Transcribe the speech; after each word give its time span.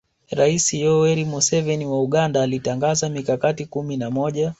Rais 0.31 0.73
Yoweri 0.73 1.25
Museveni 1.25 1.85
wa 1.85 2.01
Uganda 2.03 2.43
alitangaza 2.43 3.09
mikakati 3.09 3.65
kumi 3.65 3.97
na 3.97 4.09
moja 4.11 4.49